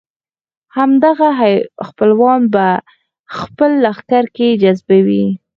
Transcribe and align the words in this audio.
همدغه 0.77 1.29
خپلوان 1.87 2.41
په 2.53 2.65
خپل 3.39 3.71
لښکر 3.85 4.23
کې 4.35 4.47
جذبوي. 4.61 5.25